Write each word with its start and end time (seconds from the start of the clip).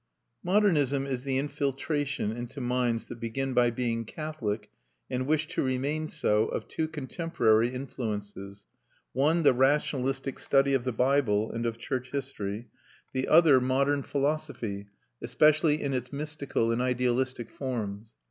Modernism 0.41 1.05
is 1.05 1.25
the 1.25 1.37
infiltration 1.37 2.31
into 2.31 2.59
minds 2.59 3.05
that 3.05 3.19
begin 3.19 3.53
by 3.53 3.69
being 3.69 4.03
Catholic 4.03 4.71
and 5.11 5.27
wish 5.27 5.47
to 5.49 5.61
remain 5.61 6.07
so 6.07 6.47
of 6.47 6.67
two 6.67 6.87
contemporary 6.87 7.69
influences: 7.71 8.65
one 9.13 9.43
the 9.43 9.53
rationalistic 9.53 10.39
study 10.39 10.73
of 10.73 10.85
the 10.85 10.91
Bible 10.91 11.51
and 11.51 11.67
of 11.67 11.77
church 11.77 12.09
history, 12.09 12.67
the 13.13 13.27
other 13.27 13.61
modern 13.61 14.01
philosophy, 14.01 14.87
especially 15.21 15.79
in 15.79 15.93
its 15.93 16.11
mystical 16.11 16.71
and 16.71 16.81
idealistic 16.81 17.51
forms. 17.51 18.15